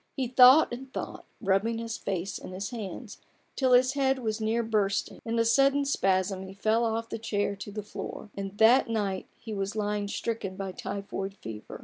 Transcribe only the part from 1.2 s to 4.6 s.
rubbing his face in his hands, till his head was